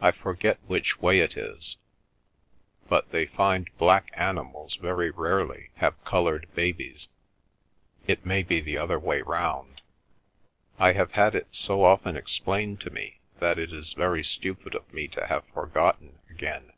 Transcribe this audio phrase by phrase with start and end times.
[0.00, 7.10] "I forget which way it is—but they find black animals very rarely have coloured babies—it
[8.24, 9.82] may be the other way round.
[10.78, 14.92] I have had it so often explained to me that it is very stupid of
[14.94, 16.72] me to have forgotten again."